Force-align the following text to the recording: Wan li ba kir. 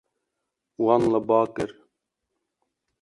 Wan 0.85 1.01
li 1.13 1.19
ba 1.27 1.39
kir. 1.55 1.71